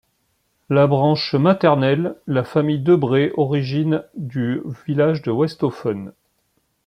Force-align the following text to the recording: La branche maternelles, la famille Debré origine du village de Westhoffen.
La 0.71 0.87
branche 0.87 1.35
maternelles, 1.35 2.15
la 2.25 2.43
famille 2.43 2.79
Debré 2.81 3.31
origine 3.37 4.03
du 4.15 4.59
village 4.87 5.21
de 5.21 5.29
Westhoffen. 5.29 6.11